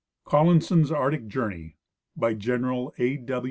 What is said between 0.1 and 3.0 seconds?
COLLINSON'S ARCTIC JOURNEY BY General